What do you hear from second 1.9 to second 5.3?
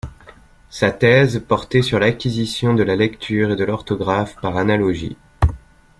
l'acquisition de la lecture et de l'orthographe par analogie.